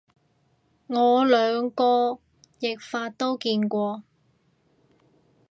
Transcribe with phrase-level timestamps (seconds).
[0.87, 2.17] 我兩個
[2.59, 4.01] 譯法都見過